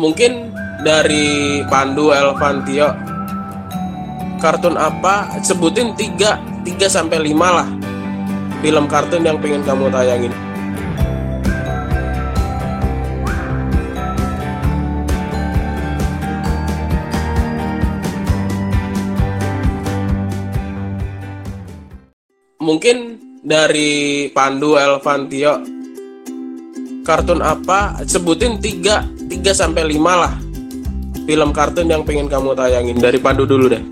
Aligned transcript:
mungkin 0.00 0.48
dari 0.80 1.60
Pandu 1.68 2.08
Elvantio 2.08 2.88
kartun 4.40 4.80
apa? 4.80 5.28
Sebutin 5.44 5.92
tiga 5.92 6.40
tiga 6.64 6.88
sampai 6.88 7.20
lima 7.20 7.60
lah 7.60 7.68
film 8.64 8.88
kartun 8.88 9.20
yang 9.20 9.36
pengen 9.36 9.60
kamu 9.60 9.92
tayangin. 9.92 10.32
Mungkin 22.60 22.96
dari 23.44 24.32
Pandu 24.32 24.80
Elvantio 24.80 25.60
kartun 27.04 27.44
apa? 27.44 28.00
Sebutin 28.08 28.56
tiga 28.56 29.04
tiga 29.30 29.52
sampai 29.54 29.86
lima 29.86 30.26
lah 30.26 30.32
film 31.24 31.54
kartun 31.54 31.86
yang 31.86 32.02
pengen 32.02 32.26
kamu 32.26 32.52
tayangin 32.52 32.98
dari 32.98 33.16
Pandu 33.16 33.46
dulu 33.46 33.70
deh 33.70 33.82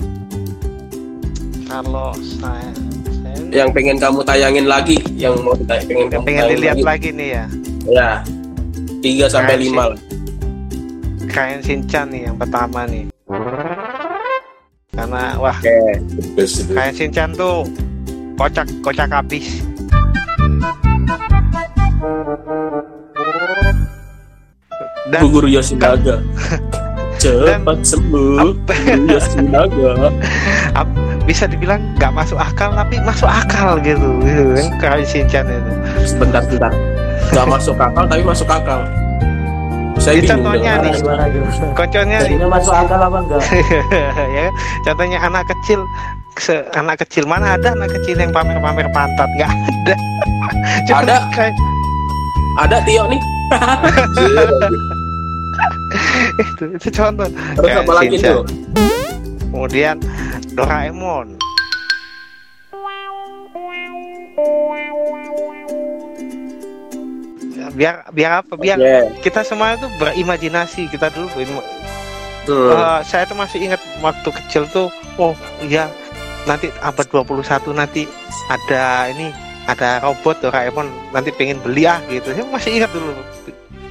Kalau 1.64 2.16
saya, 2.16 2.72
saya 3.06 3.38
yang 3.54 3.70
pengen 3.70 3.96
kamu 3.96 4.24
tayangin 4.24 4.66
lagi 4.66 4.98
yang 5.14 5.36
mau 5.38 5.54
ditay- 5.54 5.84
pengen 5.86 6.08
kamu 6.10 6.24
pengen 6.24 6.44
dilihat 6.50 6.76
lagi. 6.76 6.88
lagi 6.88 7.08
nih 7.12 7.28
ya. 7.30 7.44
ya 7.86 8.10
tiga 8.98 9.26
sampai 9.28 9.54
Kayak 9.54 9.62
lima 9.62 9.84
lah 9.94 10.00
Kain 11.28 11.60
Shinchan 11.60 12.08
nih 12.08 12.22
yang 12.24 12.36
pertama 12.40 12.88
nih. 12.88 13.04
Karena 14.90 15.36
wah 15.36 15.54
itu. 15.60 16.72
Kain 16.72 16.90
Shinchan 16.90 17.36
tuh 17.36 17.68
kocak 18.34 18.66
kocak 18.80 19.06
habis. 19.12 19.62
Dan 25.08 25.20
Bu 25.24 25.40
Guru 25.40 25.48
Yoshinaga. 25.48 26.20
Cepat 27.22 27.78
sembuh 27.82 28.54
Guru 28.68 29.04
Yoshinaga. 29.08 30.12
Ap- 30.80 30.96
bisa 31.24 31.44
dibilang 31.44 31.80
nggak 31.96 32.12
masuk 32.14 32.40
akal 32.40 32.72
tapi 32.72 32.96
masuk 33.04 33.28
akal 33.28 33.76
gitu, 33.84 34.16
gitu 34.24 34.48
kan 34.56 34.66
Kain 34.80 35.04
Shinchan 35.04 35.44
itu. 35.44 35.72
sebentar 36.06 36.40
sebentar. 36.40 36.72
Nggak 37.32 37.46
masuk 37.48 37.76
akal 37.76 38.04
tapi 38.08 38.22
masuk 38.24 38.48
akal. 38.48 38.80
Saya 39.98 40.22
contohnya 40.24 40.78
nih. 40.78 40.94
Nih, 40.94 42.22
Jadinya 42.22 42.48
masuk 42.48 42.70
akal 42.70 43.00
apa 43.02 43.18
enggak? 43.18 43.42
ya 44.30 44.46
kan? 44.46 44.52
contohnya 44.86 45.18
anak 45.20 45.44
kecil 45.50 45.82
se- 46.38 46.64
anak 46.72 47.02
kecil. 47.02 47.26
Mana 47.26 47.58
ada 47.58 47.74
anak 47.74 47.90
kecil 47.92 48.14
yang 48.14 48.30
pamer-pamer 48.30 48.86
pantat? 48.94 49.28
Nggak 49.36 49.50
ada. 49.52 49.94
Cuma 50.86 50.98
Ada. 51.02 51.16
kayak 51.34 51.54
ada 52.58 52.78
Tio 52.86 53.04
nih 53.06 53.20
itu, 56.42 56.64
itu 56.74 56.88
contoh. 56.92 57.28
Terus 57.28 57.66
Kayak 57.66 57.82
apa 57.84 57.92
lagi 57.94 58.16
tuh? 58.18 58.42
Kemudian 59.48 59.96
Doraemon. 60.54 61.38
Ya, 67.58 67.66
biar 67.74 67.94
biar 68.12 68.30
apa? 68.44 68.54
Biar 68.54 68.76
Oke. 68.78 69.22
kita 69.24 69.42
semua 69.42 69.74
itu 69.74 69.86
berimajinasi. 69.98 70.86
Kita 70.88 71.10
dulu 71.10 71.26
berim- 71.34 71.66
Hmm. 72.48 72.72
Eh, 72.72 73.00
saya 73.04 73.28
tuh 73.28 73.36
masih 73.36 73.60
ingat 73.60 73.76
waktu 74.00 74.24
kecil 74.32 74.64
tuh 74.72 74.88
oh 75.20 75.36
iya 75.60 75.84
nanti 76.48 76.72
abad 76.80 77.04
21 77.04 77.44
nanti 77.76 78.08
ada 78.48 79.04
ini 79.12 79.28
ada 79.68 80.00
robot 80.00 80.40
Doraemon 80.40 80.88
nanti 81.12 81.28
pengen 81.28 81.60
beli 81.60 81.84
ah 81.84 82.00
gitu. 82.08 82.32
Saya 82.32 82.48
masih 82.48 82.80
ingat 82.80 82.88
dulu 82.88 83.12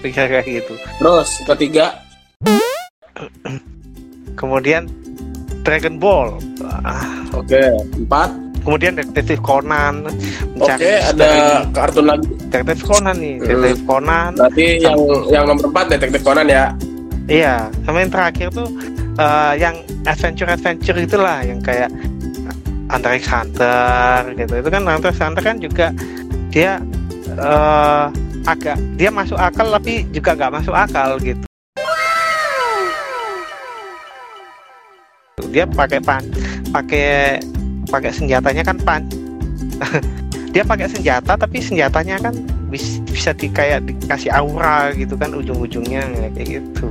kayak 0.02 0.46
gitu. 0.46 0.74
Terus 1.00 1.30
ketiga? 1.46 1.86
Kemudian 4.38 4.86
Dragon 5.66 5.98
Ball. 5.98 6.38
Ah, 6.64 7.26
oke 7.34 7.62
empat. 7.98 8.30
Kemudian 8.62 9.00
detektif 9.00 9.40
Conan. 9.42 10.06
Oke 10.06 10.20
mencari 10.60 11.00
ada 11.00 11.64
kartun 11.72 12.06
lagi. 12.06 12.28
Detektif 12.52 12.84
Conan 12.84 13.16
nih 13.18 13.36
Hmm. 13.40 13.48
detektif 13.48 13.82
Conan. 13.88 14.32
Berarti 14.36 14.66
yang 14.84 14.98
yang 15.32 15.44
nomor 15.48 15.66
empat 15.72 15.86
detektif 15.96 16.22
Conan 16.22 16.48
ya? 16.48 16.66
Iya 17.28 17.68
sama 17.84 18.04
yang 18.04 18.12
terakhir 18.12 18.48
tuh 18.56 18.68
eh, 19.18 19.54
yang 19.60 19.76
adventure 20.08 20.48
adventure 20.48 20.98
itulah 21.00 21.44
yang 21.44 21.60
kayak 21.60 21.92
x 22.88 23.24
Hunter 23.28 24.32
gitu. 24.36 24.54
Itu 24.64 24.70
kan 24.72 24.82
x 24.88 25.18
Hunter 25.20 25.44
kan 25.44 25.58
juga 25.60 25.92
dia 26.54 26.80
eh, 27.36 28.06
agak 28.48 28.80
dia 28.96 29.12
masuk 29.12 29.36
akal 29.36 29.68
tapi 29.68 30.08
juga 30.16 30.32
nggak 30.34 30.54
masuk 30.64 30.72
akal 30.72 31.20
gitu. 31.20 31.44
Dia 35.52 35.68
pakai 35.68 36.00
pan 36.00 36.24
pakai 36.72 37.40
pakai 37.92 38.12
senjatanya 38.16 38.64
kan 38.64 38.78
pan. 38.80 39.04
Dia 40.56 40.66
pakai 40.66 40.90
senjata 40.90 41.38
tapi 41.38 41.62
senjatanya 41.62 42.18
kan 42.18 42.34
bis- 42.74 43.04
bisa 43.14 43.30
di 43.36 43.46
kayak 43.46 43.86
dikasih 43.86 44.34
aura 44.34 44.90
gitu 44.98 45.14
kan 45.14 45.30
ujung-ujungnya 45.36 46.02
kayak 46.34 46.64
gitu. 46.64 46.88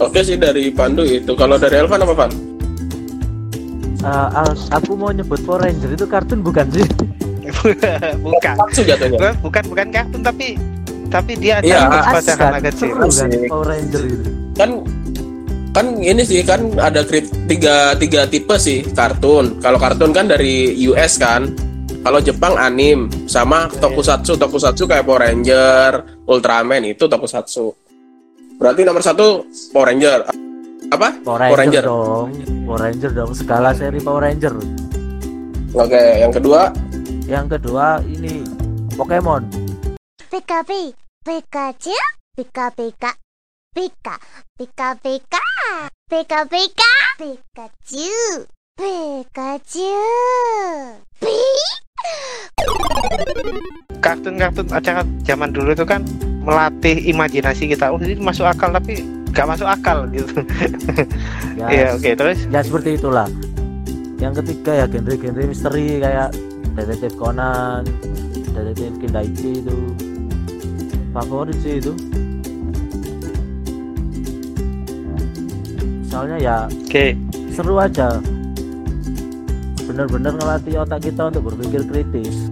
Oke 0.00 0.24
sih 0.24 0.40
dari 0.40 0.72
Pandu 0.72 1.04
itu. 1.04 1.36
Kalau 1.36 1.60
dari 1.60 1.76
Elvan 1.76 2.00
apa 2.08 2.14
Van? 2.16 2.32
Eh, 4.02 4.28
al- 4.32 4.70
aku 4.72 4.96
mau 4.96 5.12
nyebut 5.12 5.44
Power 5.44 5.68
Ranger 5.68 5.92
itu 5.92 6.06
kartun 6.08 6.40
bukan 6.40 6.66
sih? 6.72 6.86
bukan. 8.26 8.54
Tatsu 8.56 8.82
jatuhnya. 8.82 9.18
Bukan 9.18 9.34
bukan 9.40 9.64
bukan 9.68 9.86
kartun 9.90 10.20
tapi 10.20 10.46
tapi 11.08 11.32
dia 11.36 11.60
Iya, 11.60 11.84
ada 11.84 12.00
pada 12.10 12.32
kan? 12.32 12.48
anak 12.50 12.62
kecil. 12.68 12.88
Kan. 12.92 13.28
Power 13.46 13.66
Ranger 13.66 14.02
itu. 14.02 14.28
kan 14.52 14.70
kan 15.72 15.86
ini 15.96 16.22
sih 16.22 16.40
kan 16.40 16.60
ada 16.76 17.00
krit- 17.02 17.32
tiga 17.46 17.96
tiga 17.96 18.24
tipe 18.24 18.56
sih 18.56 18.84
kartun. 18.88 19.58
Kalau 19.58 19.76
kartun 19.76 20.10
kan 20.10 20.26
dari 20.26 20.72
US 20.86 21.16
kan. 21.16 21.52
Kalau 22.02 22.18
Jepang 22.18 22.56
anim. 22.56 23.06
Sama 23.26 23.70
tokusatsu. 23.70 24.34
Tokusatsu 24.34 24.84
kayak 24.84 25.04
Power 25.04 25.22
Ranger 25.22 25.90
Ultraman 26.24 26.82
itu 26.84 27.06
tokusatsu. 27.06 27.70
Berarti 28.56 28.82
nomor 28.82 29.00
satu 29.00 29.46
Power 29.70 29.86
Ranger. 29.88 30.20
Apa? 30.88 31.08
Power 31.20 31.40
Power 31.40 31.56
Ranger, 31.56 31.80
Ranger. 31.80 31.84
dong. 31.84 32.26
Power 32.64 32.80
Ranger 32.82 33.10
dong. 33.12 33.30
Skala 33.32 33.70
seri 33.72 33.98
Power 33.98 34.22
Ranger. 34.24 34.54
oke 35.72 36.04
yang 36.18 36.28
kedua 36.28 36.68
Yang 37.26 37.58
kedua 37.58 38.02
ini 38.02 38.42
Pokemon. 38.98 39.46
Pika 40.26 40.64
pi, 40.66 40.90
Pikachu, 41.22 41.94
Pika 42.34 42.72
Pika, 42.74 43.12
Pika, 43.70 44.16
Pika 44.58 44.88
Pika, 44.98 45.44
Pika 46.08 46.40
Pika, 46.48 46.92
Pikachu, 47.20 48.12
Pikachu, 48.74 49.94
Pi. 51.20 51.36
kartun-kartun 54.02 54.66
acara 54.74 55.06
zaman 55.22 55.54
dulu 55.54 55.70
itu 55.70 55.86
kan 55.86 56.02
melatih 56.42 56.98
imajinasi 57.06 57.70
kita 57.70 57.94
oh 57.94 58.02
ini 58.02 58.18
masuk 58.18 58.50
akal 58.50 58.74
tapi 58.74 58.98
nggak 59.30 59.46
masuk 59.46 59.68
akal 59.70 60.10
gitu 60.10 60.42
Ya, 61.54 61.66
iya 61.70 61.86
oke 61.94 62.10
terus 62.16 62.48
ya 62.48 62.64
seperti 62.64 62.96
itulah. 62.98 63.28
Yang 64.18 64.42
ketiga 64.42 64.82
ya 64.82 64.84
genre-genre 64.88 65.44
misteri 65.44 66.00
kayak 66.00 66.32
Detektif 66.72 67.12
Conan, 67.20 67.84
Detektif 68.56 68.96
Kindaichi 68.96 69.60
itu. 69.60 69.78
Favorit 71.12 71.56
sih 71.60 71.76
itu. 71.76 71.92
Soalnya 76.08 76.38
ya 76.40 76.56
oke. 76.68 77.06
seru 77.52 77.76
aja. 77.76 78.16
Bener-bener 79.84 80.32
ngelatih 80.32 80.80
otak 80.80 81.04
kita 81.04 81.28
untuk 81.28 81.52
berpikir 81.52 81.84
kritis. 81.84 82.48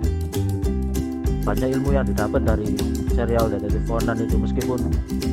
Banyak 1.41 1.81
ilmu 1.81 1.97
yang 1.97 2.05
didapat 2.05 2.45
dari 2.45 2.77
serial 3.17 3.49
Detektif 3.49 3.89
Conan 3.89 4.21
itu. 4.21 4.37
Meskipun 4.37 4.81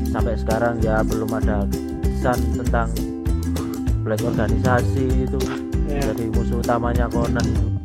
sampai 0.08 0.40
sekarang 0.40 0.80
ya 0.80 1.04
belum 1.04 1.28
ada 1.36 1.68
kesan 2.08 2.40
tentang 2.64 2.88
black 4.08 4.24
organisasi 4.24 5.28
itu. 5.28 5.40
Ya. 5.88 6.04
jadi 6.12 6.32
musuh 6.32 6.64
utamanya 6.64 7.12
Conan 7.12 7.44
itu 7.44 7.77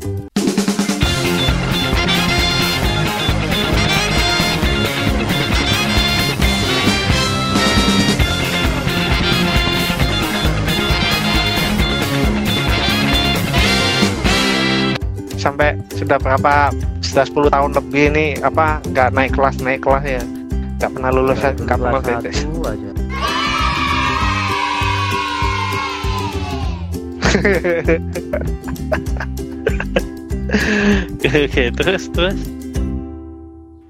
sampai 15.43 15.75
sudah 15.91 16.23
berapa 16.23 16.71
sudah 17.03 17.27
10 17.27 17.51
tahun 17.51 17.71
lebih 17.75 18.15
ini 18.15 18.39
apa 18.47 18.79
nggak 18.95 19.11
naik 19.11 19.35
kelas 19.35 19.59
naik 19.59 19.83
kelas 19.83 20.07
ya. 20.07 20.23
Nggak 20.79 20.91
pernah 20.95 21.11
lulus 21.11 21.43
nggak 21.43 21.79
pernah 21.83 21.99
aja. 21.99 22.23
Oke 31.23 31.65
terus 31.75 32.07
terus. 32.13 32.41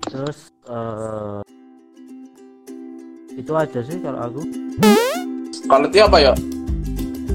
Terus 0.08 0.38
eh, 0.70 1.40
itu 3.36 3.52
aja 3.52 3.80
sih 3.84 3.98
kalau 4.00 4.20
aku. 4.24 4.40
Kalau 5.68 5.86
Tio 5.90 6.04
apa 6.08 6.18
ya? 6.20 6.32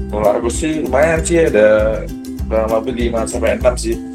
Kalau 0.08 0.28
aku 0.32 0.48
sih 0.48 0.80
lumayan 0.82 1.20
sih 1.20 1.44
ada 1.44 2.00
kurang 2.48 2.72
lebih 2.80 3.12
5 3.12 3.28
sampai 3.28 3.60
6 3.60 3.76
sih. 3.76 4.07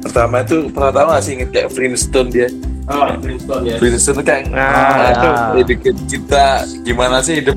Pertama 0.00 0.40
itu 0.40 0.68
pernah 0.68 0.90
tahu 0.90 1.06
gak 1.08 1.22
sih 1.22 1.32
inget 1.34 1.48
kayak 1.50 1.68
Flintstone 1.70 2.28
dia? 2.28 2.48
Oh, 2.86 3.06
Flintstone 3.18 3.62
ya. 3.64 3.76
Flintstone 3.76 4.16
itu 4.16 4.24
kayak 4.24 4.42
Nah, 4.48 5.12
ah, 5.12 5.52
itu. 5.54 5.76
kita 6.08 6.44
gimana 6.82 7.20
sih 7.20 7.38
hidup 7.38 7.56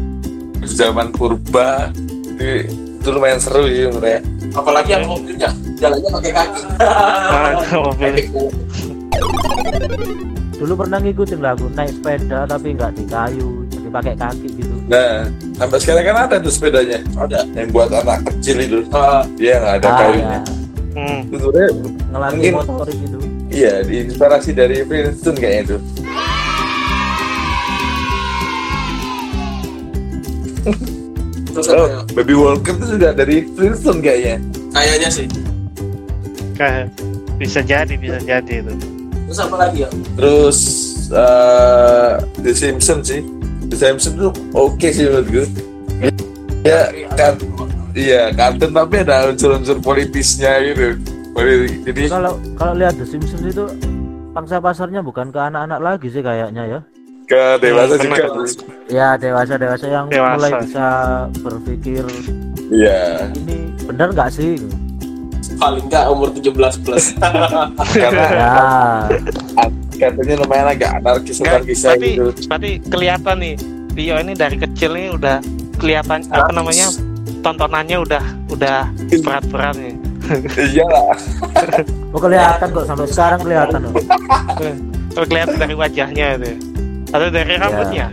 di 0.58 0.68
zaman 0.70 1.10
purba 1.10 1.90
itu, 2.34 2.68
itu 2.70 3.08
lumayan 3.10 3.40
seru 3.40 3.66
sih 3.66 3.88
menurut 3.88 4.04
saya. 4.04 4.20
Apalagi 4.54 4.90
yang 4.92 5.04
mobilnya 5.06 5.50
jalannya 5.76 6.10
pakai 6.12 6.32
kaki. 6.32 6.62
Itu 7.54 7.76
mobil. 7.76 8.14
dulu 10.54 10.80
pernah 10.80 10.98
ngikutin 10.98 11.40
lah 11.40 11.52
aku 11.52 11.68
naik 11.72 11.92
sepeda 11.92 12.40
tapi 12.48 12.72
nggak 12.72 12.96
di 12.96 13.04
kayu 13.04 13.68
jadi 13.68 13.88
pakai 13.90 14.14
kaki 14.16 14.48
gitu 14.54 14.72
Nah, 14.84 15.24
sampai 15.56 15.80
sekarang 15.80 16.04
kan 16.06 16.18
ada 16.28 16.36
tuh 16.38 16.52
sepedanya. 16.52 17.00
Ada. 17.16 17.48
Yang 17.52 17.68
buat 17.72 17.88
anak 17.90 18.20
kecil 18.28 18.58
itu. 18.60 18.80
Ah, 18.92 19.24
Dia 19.34 19.56
nggak 19.58 19.76
ada 19.80 19.88
Ah, 19.88 19.96
kayunya. 19.98 20.28
ya. 20.28 20.40
Hmm. 20.94 21.26
Itu 21.28 21.36
sebenarnya 21.42 21.70
ngelatih 22.14 22.50
motorik 22.54 22.98
gitu 23.02 23.18
iya 23.54 23.86
diinspirasi 23.86 24.52
dari 24.58 24.82
Flintstone 24.82 25.38
kayaknya 25.38 25.62
itu. 25.62 25.78
terus 31.54 31.70
Oh, 31.70 31.86
ya? 31.86 32.02
Baby 32.18 32.34
Walker 32.34 32.74
itu 32.74 32.98
juga 32.98 33.14
dari 33.14 33.46
Flintstone 33.54 34.02
kayaknya. 34.02 34.42
Kayaknya 34.74 35.10
sih. 35.14 35.26
Kayak 36.58 36.90
bisa 37.38 37.62
jadi, 37.62 37.94
bisa 37.94 38.18
jadi 38.26 38.66
itu. 38.66 38.74
Terus 39.30 39.40
apa 39.40 39.56
lagi 39.62 39.86
ya? 39.86 39.90
Terus 40.18 40.58
eh 41.14 42.14
The 42.42 42.54
Simpsons 42.58 43.06
sih. 43.06 43.22
The 43.70 43.78
Simpsons 43.78 44.18
tuh 44.18 44.34
oke 44.58 44.88
sih 44.90 45.06
menurut 45.06 45.30
gue. 45.30 45.46
Ya 46.66 46.90
kan 47.14 47.38
iya 47.94 48.30
kartun 48.30 48.72
tapi 48.72 48.96
ada 49.00 49.30
unsur-unsur 49.30 49.78
politisnya 49.80 50.60
gitu. 50.64 50.98
Politik. 51.32 51.82
Jadi 51.84 52.02
kalau 52.08 52.34
kalau 52.54 52.74
lihat 52.76 52.94
The 52.94 53.06
Simpsons 53.06 53.42
itu 53.44 53.66
pangsa 54.32 54.58
pasarnya 54.58 55.00
bukan 55.00 55.30
ke 55.30 55.40
anak-anak 55.40 55.80
lagi 55.80 56.08
sih 56.08 56.22
kayaknya 56.22 56.64
ya 56.68 56.80
ke 57.24 57.42
dewasa 57.58 57.96
Hmm, 57.96 58.04
juga. 58.04 58.26
benar. 58.28 58.46
ya 58.92 59.08
dewasa 59.16 59.54
dewasa 59.56 59.86
yang 59.88 60.06
Dewasa. 60.08 60.34
mulai 60.36 60.52
bisa 60.60 60.86
berpikir 61.40 62.04
Iya. 62.70 63.32
ini 63.36 63.58
benar 63.84 64.10
nggak 64.12 64.30
sih 64.30 64.58
Paling 65.54 65.86
nggak 65.86 66.06
umur 66.10 66.34
17 66.34 66.50
plus. 66.78 67.14
Karena 67.94 68.26
ya 68.34 68.52
katanya 70.02 70.36
lumayan 70.38 70.68
agak 70.68 70.92
anarkis 70.98 71.38
anarkis 71.40 71.80
berarti, 71.80 72.10
gitu. 72.12 72.26
berarti 72.46 72.72
kelihatan 72.84 73.36
nih 73.38 73.54
Tio 73.94 74.16
ini 74.18 74.34
dari 74.34 74.58
kecil 74.58 74.92
nih 74.92 75.08
udah 75.14 75.38
kelihatan 75.78 76.26
apa 76.28 76.52
namanya 76.52 76.90
tontonannya 77.44 77.98
udah 78.00 78.24
udah 78.50 78.88
berat-berat 79.22 79.76
nih. 79.76 79.96
Iya 80.56 80.88
lah. 80.88 81.20
oh 82.16 82.20
kelihatan 82.24 82.68
kok 82.72 82.86
sampai 82.88 83.08
sekarang 83.12 83.40
kelihatan 83.44 83.80
loh. 83.84 83.94
Kalau 85.14 85.26
kelihatan 85.28 85.56
dari 85.60 85.76
wajahnya 85.76 86.26
itu. 86.40 86.52
Atau 87.12 87.28
dari 87.30 87.54
rambutnya. 87.60 88.08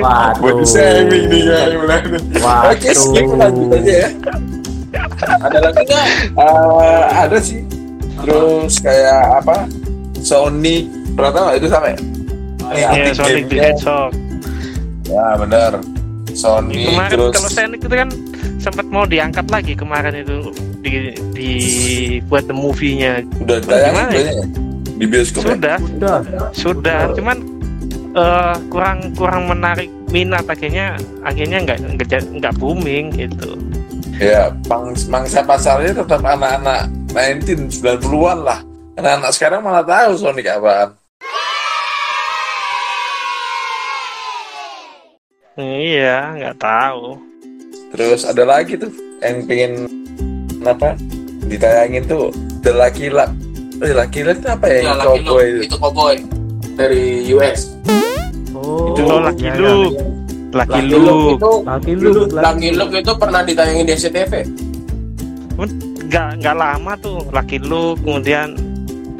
Wah, 0.00 0.34
waduh 0.40 0.66
shaming 0.66 1.28
nih 1.30 1.42
ya. 1.46 1.60
Waduh. 2.40 2.72
Oke, 2.72 2.90
skip 2.96 3.28
lanjut 3.36 3.76
aja 3.78 3.92
ya. 3.92 4.08
Ada 5.44 5.58
lagi 5.60 5.82
nggak? 5.84 6.06
Eh, 6.34 7.04
ada 7.12 7.38
sih. 7.38 7.62
Terus 8.24 8.74
kayak 8.80 9.44
apa? 9.44 9.68
Sony, 10.24 10.88
nggak 11.44 11.60
itu 11.60 11.68
sama 11.68 11.92
ya? 11.92 11.98
Iya, 12.72 13.12
Sonic 13.12 13.44
the. 13.52 13.58
Hedgehog. 13.60 14.12
Ya 15.04 15.36
benar. 15.36 15.93
Sony 16.34 16.90
Kemarin 16.90 17.10
terus 17.10 17.32
kalau 17.32 17.50
Sonic 17.50 17.80
itu 17.80 17.96
kan 17.96 18.10
sempat 18.58 18.86
mau 18.88 19.04
diangkat 19.04 19.46
lagi 19.52 19.72
kemarin 19.76 20.24
itu 20.24 20.52
di 20.84 21.16
dibuat 21.32 22.44
the 22.48 22.56
movie-nya. 22.56 23.24
udah 23.40 23.58
tayang 23.64 23.96
gimana 23.96 24.12
ya? 24.12 24.32
ya? 24.32 24.44
di 24.94 25.06
bioskop 25.08 25.42
ya? 25.44 25.48
Sudah, 25.56 25.76
udah 25.80 26.16
sudah. 26.52 27.00
Cuman 27.16 27.36
eh, 28.16 28.54
kurang 28.68 28.98
kurang 29.16 29.48
menarik 29.48 29.88
minat 30.12 30.46
akhirnya 30.46 30.96
akhirnya 31.26 31.58
nggak 31.64 31.78
nggak 32.40 32.54
booming 32.56 33.12
gitu. 33.16 33.58
Ya, 34.14 34.54
pang, 34.70 34.94
mangsa 35.10 35.42
pasarnya 35.42 35.90
tetap 35.90 36.22
anak-anak 36.22 36.86
19 37.10 37.82
90-an 37.82 38.38
lah. 38.46 38.60
Anak-anak 38.94 39.30
sekarang 39.34 39.60
malah 39.66 39.82
tahu 39.82 40.14
Sonic 40.14 40.46
apaan. 40.46 40.94
Iya, 45.54 46.34
nggak 46.34 46.56
tahu. 46.58 47.14
Terus 47.94 48.26
ada 48.26 48.42
lagi 48.42 48.74
tuh 48.74 48.90
yang 49.22 49.46
pengen 49.46 49.72
apa? 50.66 50.98
Ditayangin 51.46 52.02
tuh 52.04 52.34
The 52.60 52.74
Lucky 52.74 53.06
Luck. 53.06 53.30
Eh, 53.78 53.94
Lucky 53.94 54.20
Luck 54.22 54.38
itu 54.38 54.48
apa 54.48 54.66
ya? 54.66 54.74
Ya, 54.74 54.80
Yang 54.80 54.90
laki 54.90 54.98
lu, 54.98 55.06
cowboy 55.06 55.44
itu. 55.46 55.62
itu 55.62 55.76
cowboy 55.78 56.14
dari 56.74 57.04
US. 57.30 57.60
oh 58.52 58.90
Itu 58.90 59.00
lo 59.04 59.16
Lucky 59.22 59.48
Luke. 59.54 59.94
ya. 59.94 60.04
Lucky 60.54 60.80
Luke 60.84 61.26
itu 61.34 61.50
Lucky 61.62 61.92
Luke, 61.96 62.30
Lucky 62.32 62.68
Luke 62.72 62.94
itu 62.96 63.12
pernah 63.14 63.40
ditayangin 63.42 63.84
di 63.84 63.92
SCTV. 63.92 64.32
Nggak 66.04 66.28
nggak 66.42 66.56
lama 66.56 66.92
tuh 66.98 67.22
Lucky 67.30 67.58
Luke. 67.58 68.02
Kemudian 68.02 68.58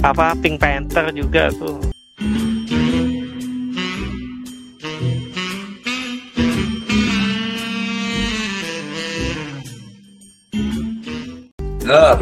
apa 0.01 0.35
Pink 0.37 0.59
Panther 0.59 1.11
juga 1.11 1.51
tuh. 1.53 1.79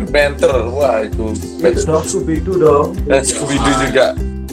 Panther. 0.09 0.67
Wah, 0.73 1.07
itu. 1.07 1.37
dong 1.87 2.05
Scooby-Doo 2.05 2.55
dong 2.59 2.87
Dan 3.07 3.23
Scooby-Doo 3.23 3.75
juga. 3.89 4.07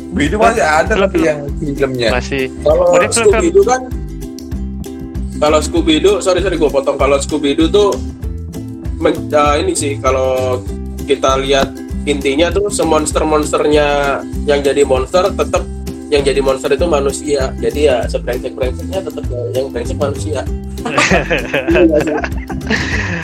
Scooby-Doo 0.10 0.40
masih 0.42 0.66
ada 0.66 0.94
tapi 1.06 1.20
yang 1.22 1.40
filmnya. 1.62 2.10
Masih 2.14 2.50
Kalau 2.66 2.86
Scooby 3.14 3.50
Doo 3.54 3.64
kan 3.64 3.82
kalau 5.40 5.64
Scooby 5.64 6.04
Doo, 6.04 6.20
sorry 6.20 6.44
sorry 6.44 6.60
gue 6.60 6.68
potong. 6.68 7.00
Kalau 7.00 7.16
Scooby 7.16 7.56
Doo 7.56 7.72
tuh 7.72 7.90
men- 9.00 9.32
ah, 9.32 9.56
ini 9.56 9.72
sih 9.72 9.96
kalau 10.04 10.60
kita 11.08 11.40
lihat 11.40 11.72
intinya 12.04 12.52
tuh 12.52 12.68
semonster-monsternya 12.68 14.20
yang 14.44 14.60
jadi 14.60 14.84
monster 14.84 15.32
tetap 15.32 15.64
yang 16.12 16.28
jadi 16.28 16.44
monster 16.44 16.76
itu 16.76 16.84
manusia. 16.90 17.56
Jadi 17.56 17.88
ya 17.88 18.04
sebrengsek-brengseknya 18.04 19.00
tetap 19.00 19.24
yang 19.56 19.72
brengsek 19.72 19.96
manusia. 19.96 20.44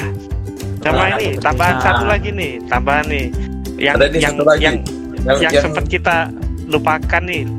sama 0.86 1.01
Nah, 1.01 1.18
ini 1.18 1.27
tambahan 1.42 1.77
satu 1.82 2.04
lagi 2.06 2.30
nih, 2.30 2.62
tambahan 2.70 3.06
nih. 3.10 3.25
Yang 3.75 3.96
Ada 3.98 4.06
yang 4.13 4.36
lagi. 4.39 4.62
yang 4.63 4.75
Yang, 5.25 5.38
yang 5.42 5.54
sempat 5.65 5.86
kita 5.89 6.15
lupakan 6.70 7.22
nih 7.25 7.50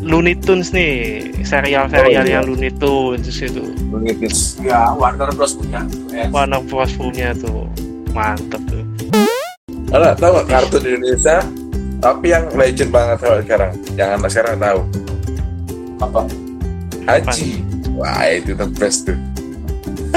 Looney 0.00 0.32
Tunes 0.34 0.72
nih 0.72 1.20
serial-serial 1.44 2.24
Oh, 2.24 2.26
iya. 2.26 2.40
yang 2.40 2.44
Looney 2.48 2.72
Tunes 2.72 3.28
itu 3.28 3.60
Tunes. 3.76 4.56
Ya 4.58 4.90
Warner 4.96 5.28
Bros 5.30 5.52
punya. 5.54 5.84
Ya. 6.08 6.26
Warner 6.32 6.64
Bros 6.64 6.90
punya 6.96 7.36
tuh 7.36 7.68
mantep 8.10 8.58
tuh 8.66 8.80
Alah, 9.92 10.16
tahu 10.16 10.40
nggak 10.40 10.48
kartun 10.48 10.82
Indonesia? 10.88 11.36
Tapi 12.00 12.32
yang 12.32 12.48
legend 12.56 12.90
banget 12.90 13.18
kalau 13.20 13.38
sekarang, 13.44 13.72
yang 13.92 14.08
anak 14.16 14.30
sekarang 14.32 14.56
tahu. 14.56 14.80
Apa? 16.00 16.20
Haji. 17.04 17.60
Wah, 17.92 18.24
itu 18.26 18.56
the 18.56 18.66
best 18.72 19.04
tuh. 19.04 19.18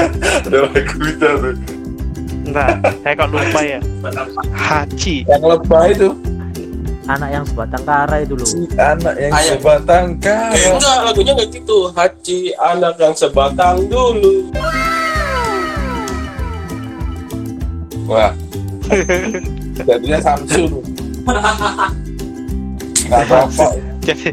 Ada 0.48 0.64
lagu 0.72 0.96
itu 1.04 1.28
tuh. 1.28 1.54
Entar, 2.46 2.78
saya 3.02 3.12
kok 3.12 3.28
lupa 3.28 3.60
ya 3.60 3.78
Haji 4.54 5.26
Yang 5.26 5.42
lebah 5.44 5.82
itu, 5.90 6.08
anak 7.04 7.28
yang 7.28 7.44
sebatang 7.44 7.82
kara 7.82 8.16
itu 8.18 8.34
loh 8.34 8.48
anak 8.76 9.14
yang 9.16 9.32
Ayam. 9.34 9.50
sebatang 9.58 10.04
Eh, 10.14 10.22
kara. 10.22 10.54
enggak, 10.70 10.98
lagunya 11.02 11.32
nggak 11.34 11.50
gitu. 11.52 11.78
Haji 11.90 12.38
anak 12.54 12.94
yang 12.96 13.14
sebatang 13.14 13.76
dulu. 13.86 14.34
Wah. 18.06 18.30
Jadinya 19.76 20.18
Samsung. 20.20 20.78
Nggak 23.06 23.22
apa-apa. 23.22 23.66
jadi 23.98 24.30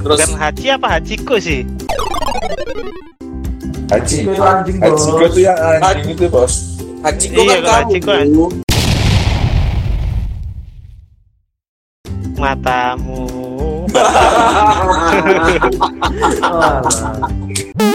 Terus 0.00 0.18
bukan 0.18 0.30
Haji 0.34 0.66
apa 0.68 0.86
Hajiko 0.90 1.38
sih 1.38 1.62
Haji. 3.90 4.22
itu 4.22 4.38
anjing 4.38 4.78
Haji 4.78 4.94
bos 4.94 5.02
gua 5.10 5.26
tuh 5.26 5.42
yang 5.42 5.58
anjing 5.82 6.14
itu 6.14 6.30
bos. 6.30 6.78
Haji 7.02 7.26
kok 7.26 7.42
Iya, 7.42 7.58
kan 7.58 7.60
kalau 7.60 7.74
Haji 7.74 7.98
kamu. 7.98 8.46
matamu 12.40 13.20
Walah. 13.90 14.30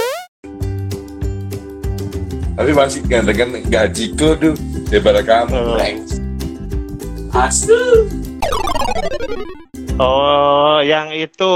Tapi 2.56 2.72
masih 2.72 3.04
gantengan 3.04 3.52
gajiku 3.68 4.32
tuh 4.40 4.56
daripada 4.88 5.20
kamu. 5.20 5.60
Oh. 5.60 5.76
Thanks. 5.76 6.24
Asu. 7.36 8.08
Oh, 10.00 10.80
yang 10.80 11.12
itu 11.12 11.52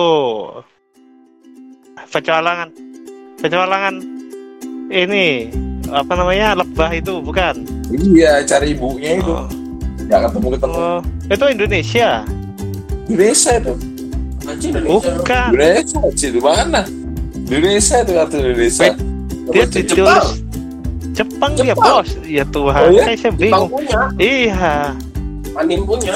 petualangan, 2.11 2.67
petualangan 3.39 4.18
ini 4.89 5.49
apa 5.87 6.13
namanya 6.13 6.53
lebah 6.55 6.89
itu 6.91 7.17
bukan? 7.19 7.65
Iya, 7.89 8.41
cari 8.43 8.73
ibunya 8.73 9.17
itu. 9.17 9.29
Oh, 9.31 9.45
Nggak 10.01 10.19
ketemu-ketemu. 10.27 10.73
oh, 10.75 10.99
itu 11.27 11.45
Indonesia, 11.47 12.09
Indonesia 13.05 13.51
itu. 13.55 13.73
Indonesia. 14.41 15.11
bukan? 15.15 15.47
Indonesia 15.51 15.99
sih 16.15 16.29
di 16.29 16.41
mana? 16.41 16.81
Indonesia 17.39 17.95
itu 17.99 18.11
kartu 18.11 18.35
Indonesia. 18.39 18.83
Wait, 18.83 18.97
Dia 19.49 19.65
ditulis 19.65 20.27
Jepang, 21.11 21.51
dia 21.53 21.73
Jepang. 21.73 21.85
bos, 21.99 22.09
ya 22.23 22.45
Tuhan, 22.47 22.79
Oh, 22.79 22.89
iya? 22.91 23.03
saya 23.03 23.17
saya 23.17 23.31
Jepang 23.31 23.37
bingung. 23.39 23.69
punya, 23.69 23.99
Iya, 24.15 24.73
anim 25.55 25.81
punya. 25.83 26.15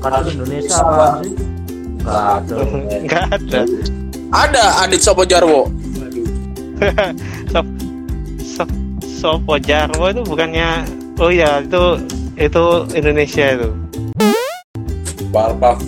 kartu 0.00 0.28
Indonesia 0.32 0.76
apa 0.78 1.06
sih 1.20 1.32
nggak 2.00 2.22
ada 2.32 2.56
nggak 3.04 3.24
ada. 3.28 3.60
Ada 4.28 4.64
Adit 4.80 5.00
Sopo 5.00 5.22
Jarwo. 5.22 5.66
Sop, 9.16 9.40
sop, 9.40 9.48
Sopo 9.48 9.54
Jarwo 9.56 10.12
itu 10.12 10.22
bukannya 10.28 10.84
oh 11.16 11.32
ya 11.32 11.64
itu 11.64 11.96
itu 12.36 12.64
Indonesia 12.92 13.56
itu 13.56 13.70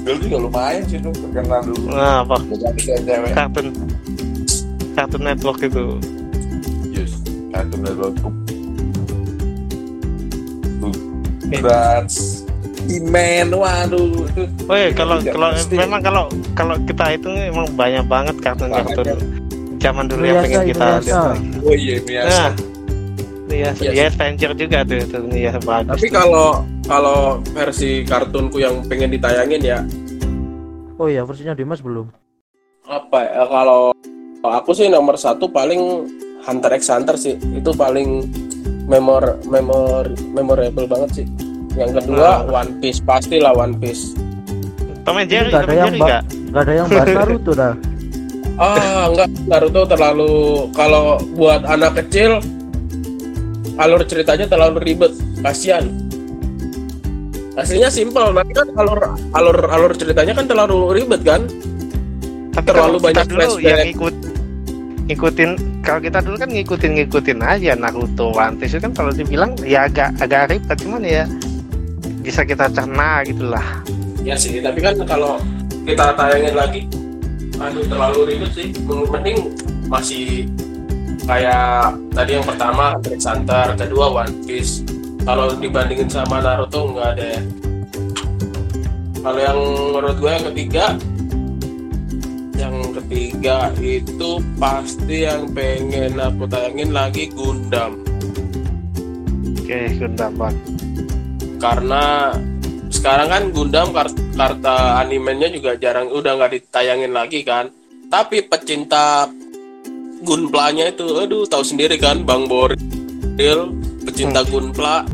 Girls 0.05 0.21
juga 0.25 0.37
lumayan 0.45 0.85
sih 0.85 1.01
itu 1.01 1.09
terkenal 1.09 1.61
dulu. 1.65 1.89
nah 1.93 2.21
apa 2.25 2.37
kartun 3.33 3.67
kartun 4.97 5.23
network 5.25 5.61
itu 5.65 5.97
Yes. 6.89 7.21
Kartu 7.53 7.77
Network. 7.81 8.15
Tuh. 8.21 8.33
Rats. 11.65 12.45
Iman, 12.89 13.53
waduh 13.53 14.25
itu. 14.33 14.43
oh 14.65 14.77
iya 14.77 14.89
kalau 14.97 15.21
kalau 15.21 15.53
memang 15.69 16.01
kalau 16.01 16.25
kalau 16.57 16.75
kita 16.89 17.21
itu 17.21 17.29
emang 17.53 17.69
banyak 17.77 18.01
banget 18.09 18.37
kartun 18.41 18.73
kartun 18.73 19.13
zaman 19.77 20.09
dulu 20.09 20.25
yang 20.25 20.41
pengen 20.41 20.73
kita 20.73 20.89
lihat 21.05 21.37
Oh 21.69 21.77
iya, 21.77 22.01
Miyasa. 22.01 22.33
nah 22.33 22.68
iya 23.51 23.71
Iya 23.77 23.91
iya 23.93 24.05
adventure 24.09 24.55
juga 24.55 24.85
tuh 24.85 24.99
itu 25.01 25.19
iya 25.35 25.53
bagus 25.63 25.99
Tapi 25.99 26.09
kalau 26.13 26.63
kalau 26.89 27.41
versi 27.53 28.03
kartunku 28.03 28.57
yang 28.65 28.81
pengen 28.89 29.13
ditayangin 29.13 29.61
ya? 29.61 29.79
Oh 30.97 31.07
iya 31.07 31.23
versinya 31.23 31.53
Dimas 31.53 31.85
belum. 31.85 32.09
Apa 32.89 33.21
ya 33.23 33.45
kalau 33.45 33.93
kalau 34.41 34.55
aku 34.57 34.73
sih 34.73 34.89
nomor 34.89 35.21
satu 35.21 35.53
paling 35.53 36.09
Hunter 36.43 36.73
x 36.81 36.89
Hunter 36.89 37.21
sih. 37.21 37.37
Itu 37.53 37.77
paling 37.77 38.25
memor 38.89 39.37
memor 39.45 40.11
memorable 40.33 40.89
banget 40.89 41.23
sih. 41.23 41.27
Yang 41.77 42.03
kedua 42.03 42.49
One 42.49 42.81
Piece. 42.81 43.05
Pastilah 43.05 43.53
One 43.53 43.77
Piece. 43.77 44.17
Tom 45.05 45.21
and 45.21 45.29
Jerry 45.29 45.53
Tom 45.53 45.69
ada 45.69 45.73
yang 45.77 45.93
nggak? 45.93 46.23
nggak 46.49 46.63
ada 46.65 46.73
yang 46.73 46.87
bahas 46.89 47.09
Naruto 47.13 47.53
dah. 47.53 47.75
Ah 48.59 49.07
enggak 49.07 49.29
Naruto 49.47 49.83
terlalu 49.87 50.33
kalau 50.73 51.21
buat 51.37 51.63
anak 51.69 52.01
kecil 52.03 52.43
alur 53.79 54.03
ceritanya 54.05 54.47
terlalu 54.51 54.83
ribet 54.83 55.13
kasihan 55.41 55.87
aslinya 57.59 57.91
simpel 57.91 58.31
tapi 58.35 58.53
kan 58.55 58.69
alur 58.79 59.01
alur 59.35 59.59
alur 59.71 59.93
ceritanya 59.95 60.35
kan 60.35 60.47
terlalu 60.47 60.79
ribet 60.95 61.23
kan 61.23 61.47
tapi 62.55 62.67
terlalu 62.75 62.97
banyak 62.99 63.27
dulu 63.31 63.39
flashback. 63.59 63.67
yang 63.67 63.81
ikut 63.95 64.15
ngikutin 65.09 65.51
kalau 65.81 66.01
kita 66.05 66.19
dulu 66.21 66.37
kan 66.37 66.51
ngikutin 66.53 66.91
ngikutin 67.01 67.39
aja 67.41 67.73
Naruto 67.79 68.35
One 68.35 68.61
Piece 68.61 68.77
kan 68.77 68.93
kalau 68.93 69.15
dibilang 69.15 69.57
ya 69.65 69.89
agak 69.89 70.15
agak 70.21 70.53
ribet 70.53 70.77
cuman 70.85 71.03
ya 71.07 71.25
bisa 72.21 72.45
kita 72.45 72.69
cerna 72.69 73.25
gitulah 73.25 73.65
Ya 74.27 74.35
sih, 74.35 74.59
tapi 74.59 74.83
kan 74.83 74.99
kalau 75.07 75.39
kita 75.87 76.13
tayangin 76.19 76.55
lagi, 76.59 76.81
aduh 77.57 77.87
terlalu 77.87 78.35
ribet 78.35 78.51
sih. 78.51 78.69
Mending 78.85 79.55
masih 79.87 80.51
kayak 81.29 81.93
tadi 82.17 82.31
yang 82.41 82.47
pertama 82.49 82.97
Hunter 82.97 83.13
x 83.13 83.23
Hunter, 83.29 83.67
kedua 83.77 84.07
One 84.25 84.35
Piece. 84.49 84.81
Kalau 85.23 85.53
dibandingin 85.53 86.09
sama 86.09 86.41
Naruto 86.41 86.89
nggak 86.89 87.09
ada. 87.15 87.27
ya. 87.37 87.41
Kalau 89.21 89.41
yang 89.45 89.59
menurut 89.93 90.17
gue 90.17 90.31
yang 90.33 90.47
ketiga, 90.55 90.85
yang 92.57 92.77
ketiga 92.97 93.57
itu 93.77 94.31
pasti 94.57 95.29
yang 95.29 95.53
pengen 95.53 96.17
aku 96.17 96.49
tayangin 96.49 96.97
lagi 96.97 97.29
Gundam. 97.29 98.01
oke 99.59 99.81
Gundam 100.01 100.33
Bang. 100.33 100.57
karena 101.61 102.33
sekarang 102.89 103.29
kan 103.29 103.43
Gundam 103.53 103.93
kar- 103.93 104.17
karta 104.33 105.03
animenya 105.03 105.53
juga 105.53 105.77
jarang 105.77 106.09
udah 106.09 106.41
nggak 106.41 106.53
ditayangin 106.57 107.13
lagi 107.13 107.45
kan 107.45 107.69
tapi 108.09 108.41
pecinta 108.49 109.29
Gunpla-nya 110.23 110.91
itu 110.91 111.07
aduh 111.19 111.47
tahu 111.47 111.63
sendiri 111.63 111.99
kan 111.99 112.27
Bang 112.27 112.51
Boril 112.51 113.75
pecinta 114.03 114.43
Gunpla 114.47 115.07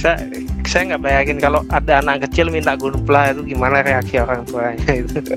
saya 0.00 0.16
saya 0.64 0.94
nggak 0.94 1.02
bayangin 1.04 1.38
kalau 1.42 1.60
ada 1.68 2.00
anak 2.00 2.24
kecil 2.24 2.48
minta 2.48 2.72
Gunpla 2.72 3.36
itu 3.36 3.52
gimana 3.52 3.84
reaksi 3.84 4.16
orang 4.16 4.48
tuanya 4.48 4.92
itu? 4.96 5.20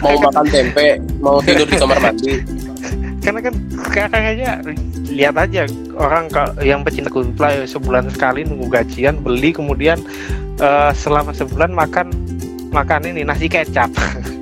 Mau 0.00 0.16
makan 0.22 0.46
tempe 0.48 1.02
mau 1.18 1.42
tidur 1.42 1.66
di 1.66 1.74
kamar 1.74 1.98
mandi. 1.98 2.38
Karena 3.18 3.40
kan 3.42 3.54
sekarang 3.90 4.22
aja 4.36 4.62
lihat 5.10 5.34
aja 5.34 5.66
orang 5.98 6.30
yang 6.62 6.86
pecinta 6.86 7.10
Gunpla 7.10 7.52
ya 7.52 7.66
sebulan 7.66 8.08
sekali 8.14 8.46
nunggu 8.46 8.70
gajian 8.70 9.20
beli 9.20 9.50
kemudian 9.52 9.98
eh, 10.62 10.92
selama 10.94 11.34
sebulan 11.34 11.74
makan 11.74 12.14
makan 12.70 13.10
ini 13.10 13.26
nasi 13.26 13.50
kecap 13.50 13.90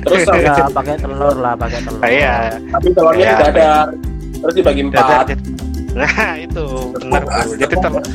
terus 0.00 0.20
sama- 0.28 0.40
ya 0.40 0.54
pakai 0.66 0.94
telur 0.96 1.36
lah 1.36 1.54
pakai 1.54 1.78
telur. 1.80 2.00
Iya. 2.02 2.36
Tapi 2.70 2.88
telurnya 2.90 3.26
Ya. 3.26 3.36
dadar. 3.42 3.86
Terus 4.32 4.54
dibagi 4.54 4.82
empat. 4.84 5.04
Dadar- 5.28 5.44
nah 5.92 6.32
itu. 6.34 6.66
Benar 6.96 7.22
tuh 7.22 7.52
jadi 7.54 7.74
telur 7.76 8.04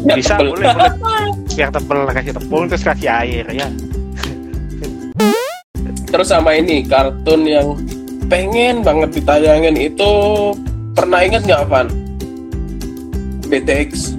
Ya, 0.00 0.16
bisa 0.16 0.34
tebel. 0.34 0.50
boleh 0.50 0.66
boleh. 0.72 0.92
Biar 1.50 1.68
tebel 1.70 1.98
kasih 2.10 2.32
tepung 2.32 2.64
terus 2.66 2.82
kasih 2.82 3.08
air 3.12 3.46
ya. 3.46 3.68
Terus 6.06 6.26
sama 6.26 6.52
ini 6.52 6.82
kartun 6.82 7.44
yang 7.44 7.76
pengen 8.26 8.80
banget 8.80 9.14
ditayangin 9.14 9.76
itu 9.76 10.10
pernah 10.92 11.20
inget 11.20 11.44
nggak 11.44 11.66
Van? 11.66 11.86
BTX 13.44 14.14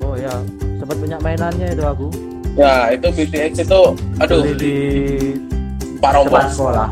oh 0.00 0.14
ya 0.14 0.30
sempat 0.76 0.94
punya 0.94 1.18
mainannya 1.18 1.68
itu 1.68 1.82
aku 1.82 2.06
ya 2.54 2.90
itu 2.90 3.06
BTX 3.10 3.52
itu 3.62 3.82
aduh. 4.18 4.40
Beli 4.42 4.54
di 4.56 4.74
Pak 5.98 6.10
Rombong. 6.14 6.46
sekolah. 6.48 6.88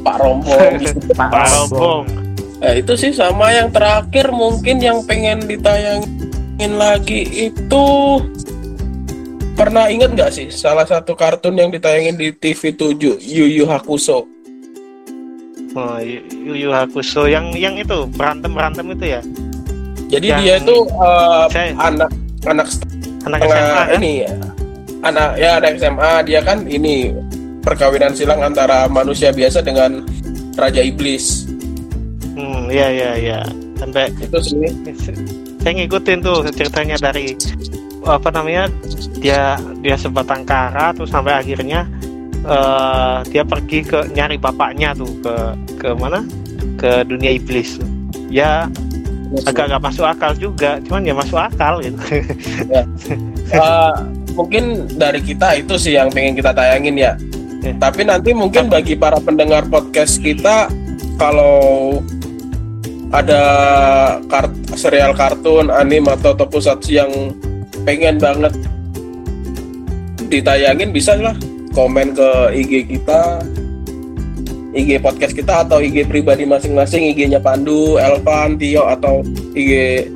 Pak 0.00 0.16
Rombong. 0.16 0.72
Pak 1.34 1.46
Rombong. 1.50 2.04
Eh, 2.60 2.84
itu 2.84 2.92
sih 2.94 3.10
sama 3.10 3.48
yang 3.50 3.72
terakhir 3.72 4.28
mungkin 4.30 4.78
yang 4.78 5.00
pengen 5.04 5.40
ditayangin 5.44 6.72
lagi 6.76 7.48
itu 7.48 7.84
pernah 9.56 9.88
inget 9.88 10.12
nggak 10.12 10.30
sih 10.30 10.48
salah 10.48 10.84
satu 10.84 11.12
kartun 11.12 11.56
yang 11.56 11.68
ditayangin 11.68 12.16
di 12.16 12.32
TV 12.32 12.72
7 12.72 12.96
Yu 13.16 13.44
Yu 13.48 13.64
Hakusho? 13.64 14.24
Oh, 15.70 15.96
Yu 16.02 16.52
Yu 16.56 16.70
Hakusho. 16.70 17.24
Yang 17.24 17.56
yang 17.56 17.74
itu 17.76 18.04
berantem 18.12 18.52
berantem 18.52 18.86
itu 18.90 19.06
ya? 19.08 19.20
Jadi 20.10 20.26
Yang- 20.28 20.40
dia 20.42 20.54
itu 20.58 20.76
Saya- 21.48 21.76
anak 21.78 22.10
anak 22.42 22.66
anak 23.24 23.38
SMA 23.40 23.82
kan 23.86 23.88
ini 24.00 24.12
ya 24.26 24.32
anak 25.00 25.40
ya 25.40 25.56
anak 25.60 25.80
SMA 25.80 26.12
dia 26.28 26.40
kan 26.44 26.64
ini 26.68 27.12
perkawinan 27.64 28.12
silang 28.16 28.40
antara 28.40 28.88
manusia 28.88 29.32
biasa 29.32 29.64
dengan 29.64 30.04
raja 30.56 30.80
iblis. 30.84 31.48
Hmm 32.36 32.68
iya 32.68 32.88
iya 32.92 33.10
iya. 33.16 33.40
Sampai 33.80 34.12
itu 34.12 34.38
sih 34.44 34.68
saya 35.60 35.72
ngikutin 35.76 36.18
tuh 36.24 36.44
ceritanya 36.52 36.96
dari 37.00 37.36
apa 38.04 38.32
namanya 38.32 38.72
dia 39.20 39.60
dia 39.84 39.96
sebatang 39.96 40.48
kara 40.48 40.96
terus 40.96 41.12
sampai 41.12 41.36
akhirnya 41.36 41.84
eh, 42.44 43.18
dia 43.28 43.44
pergi 43.44 43.84
ke 43.84 44.08
nyari 44.16 44.40
bapaknya 44.40 44.96
tuh 44.96 45.12
ke 45.20 45.34
ke 45.80 45.88
mana? 45.96 46.24
Ke 46.80 47.04
dunia 47.04 47.36
iblis 47.36 47.76
ya 48.32 48.68
agak 49.46 49.70
agak 49.70 49.80
masuk 49.82 50.06
akal 50.06 50.32
juga 50.34 50.82
cuman 50.82 51.06
ya 51.06 51.14
masuk 51.14 51.38
akal 51.38 51.78
gitu. 51.82 52.00
Eh, 53.50 53.94
mungkin 54.38 54.86
dari 54.94 55.18
kita 55.18 55.58
itu 55.58 55.74
sih 55.74 55.98
yang 55.98 56.06
pengen 56.14 56.38
kita 56.38 56.54
tayangin 56.54 56.94
ya. 56.94 57.18
Ya. 57.66 57.74
Tapi 57.82 58.06
nanti 58.06 58.30
mungkin 58.30 58.70
bagi 58.70 58.94
para 58.94 59.18
pendengar 59.18 59.66
podcast 59.66 60.22
kita 60.22 60.70
kalau 61.18 61.98
ada 63.10 63.42
kart 64.30 64.54
serial 64.78 65.18
kartun, 65.18 65.66
anime 65.66 66.14
atau 66.14 66.38
tokusatsu 66.38 66.94
yang 66.94 67.10
pengen 67.82 68.22
banget 68.22 68.54
ditayangin 70.30 70.94
bisa 70.94 71.18
lah. 71.18 71.34
Komen 71.74 72.14
ke 72.14 72.30
IG 72.54 72.86
kita 72.86 73.42
IG 74.70 75.02
podcast 75.02 75.34
kita 75.34 75.66
atau 75.66 75.82
IG 75.82 76.06
pribadi 76.06 76.46
masing-masing 76.46 77.10
IG-nya 77.14 77.42
Pandu, 77.42 77.98
Elvan, 77.98 78.54
Tio 78.54 78.86
atau 78.86 79.26
IG 79.54 80.06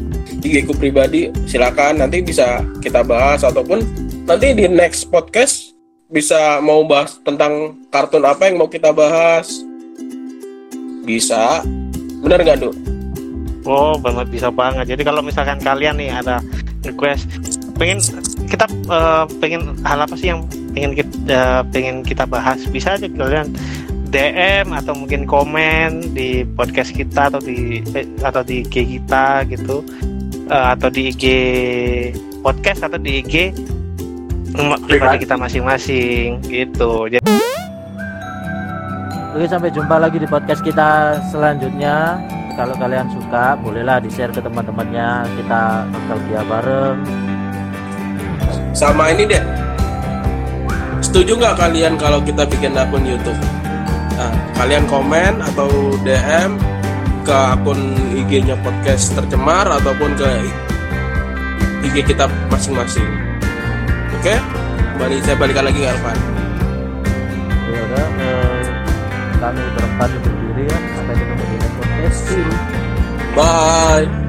IG 0.45 0.55
ku 0.69 0.73
pribadi 0.77 1.33
silakan. 1.49 2.05
Nanti 2.05 2.23
bisa 2.23 2.63
kita 2.79 3.03
bahas 3.03 3.43
ataupun 3.43 3.83
nanti 4.25 4.55
di 4.55 4.71
next 4.71 5.11
podcast 5.11 5.75
bisa 6.07 6.63
mau 6.63 6.87
bahas 6.87 7.19
tentang 7.27 7.75
kartun 7.91 8.23
apa 8.23 8.47
yang 8.47 8.63
mau 8.63 8.71
kita 8.71 8.95
bahas. 8.95 9.51
Bisa. 11.03 11.61
Bener 12.25 12.41
nggak 12.41 12.65
tuh 12.65 12.75
Oh, 13.65 13.97
banget 13.97 14.29
bisa 14.29 14.53
banget. 14.53 14.93
Jadi 14.93 15.03
kalau 15.09 15.25
misalkan 15.25 15.57
kalian 15.57 15.97
nih 15.97 16.13
ada 16.13 16.45
request 16.85 17.25
pengen 17.81 17.99
kita 18.47 18.69
eh, 18.69 19.25
pengen 19.41 19.73
hal 19.83 20.05
apa 20.05 20.15
sih 20.15 20.31
yang 20.31 20.45
pengen 20.77 20.93
kita 20.93 21.65
pengen 21.73 22.05
kita 22.05 22.29
bahas 22.29 22.61
bisa 22.69 22.95
aja 22.95 23.09
kalian 23.09 23.51
DM 24.15 24.71
atau 24.71 24.95
mungkin 24.95 25.27
komen 25.27 26.15
di 26.15 26.47
podcast 26.47 26.95
kita 26.95 27.35
atau 27.35 27.43
di 27.43 27.83
eh, 27.99 28.07
atau 28.23 28.47
di 28.47 28.63
IG 28.63 29.03
kita 29.03 29.43
gitu 29.51 29.83
Eh, 30.45 30.67
atau 30.77 30.93
di 30.93 31.09
IG 31.09 31.25
podcast 32.45 32.85
atau 32.85 33.01
di 33.01 33.25
IG 33.25 33.57
pribadi 34.85 35.25
kita 35.25 35.41
masing-masing 35.41 36.45
gitu. 36.53 37.09
Jadi 37.09 37.25
Oke 39.35 39.51
sampai 39.51 39.73
jumpa 39.73 39.99
lagi 39.99 40.21
di 40.21 40.29
podcast 40.29 40.61
kita 40.61 41.19
selanjutnya. 41.33 42.21
Kalau 42.55 42.77
kalian 42.77 43.09
suka 43.11 43.59
bolehlah 43.59 43.99
di 43.99 44.13
share 44.13 44.31
ke 44.31 44.39
teman-temannya. 44.39 45.27
Kita 45.41 45.89
nostalgia 45.91 46.41
bareng. 46.45 47.01
sama 48.75 49.07
ini 49.15 49.23
deh 49.23 49.39
setuju 50.99 51.39
nggak 51.39 51.55
kalian 51.55 51.95
kalau 51.95 52.19
kita 52.27 52.43
bikin 52.43 52.75
akun 52.75 53.07
YouTube 53.07 53.39
nah, 54.19 54.33
kalian 54.59 54.85
komen 54.87 55.43
atau 55.53 55.69
DM 56.03 56.59
ke 57.25 57.33
akun 57.33 57.81
IG-nya 58.15 58.57
podcast 58.61 59.17
tercemar 59.17 59.65
ataupun 59.67 60.13
ke 60.17 60.29
IG 61.85 62.05
kita 62.05 62.29
masing-masing. 62.53 63.09
Oke? 64.21 64.37
Balik 64.95 65.21
saya 65.27 65.37
balikan 65.37 65.67
lagi 65.67 65.83
ke 65.83 65.91
Elvan 65.91 66.19
Ya 67.67 67.81
udah, 67.83 68.07
eh, 68.23 68.63
kami 69.43 69.63
berempat 69.75 70.09
undur 70.23 70.35
diri 70.39 70.65
ya. 70.71 70.79
Sampai 70.95 71.15
ketemu 71.19 71.43
di 71.43 71.57
next 71.59 71.75
podcast. 71.77 72.23
Bye 73.35 74.24